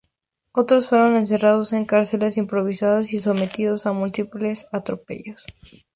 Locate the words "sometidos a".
3.19-3.91